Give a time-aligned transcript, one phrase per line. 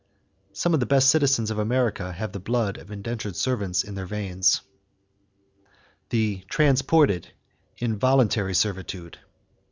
[0.51, 4.07] Some of the best citizens of America have the blood of indentured servants in their
[4.07, 4.61] veins.
[6.09, 7.31] =The Transported
[7.77, 9.19] Involuntary Servitude.